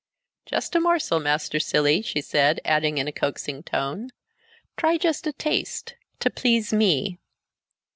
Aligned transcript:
"Just 0.47 0.73
a 0.75 0.79
morsel, 0.79 1.19
Master 1.19 1.59
Cilley," 1.59 2.01
she 2.01 2.21
said, 2.21 2.59
adding 2.65 2.97
in 2.97 3.07
a 3.07 3.11
coaxing 3.11 3.61
tone, 3.61 4.09
"Try 4.75 4.97
just 4.97 5.27
a 5.27 5.31
taste, 5.31 5.93
to 6.21 6.31
please 6.31 6.73
me." 6.73 7.19